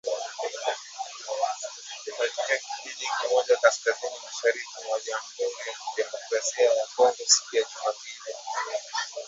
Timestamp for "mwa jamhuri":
4.87-5.59